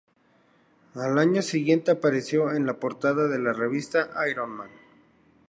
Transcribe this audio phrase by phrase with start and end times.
[0.95, 4.71] Al año siguiente, apareció en la portada de la revista "Iron Man".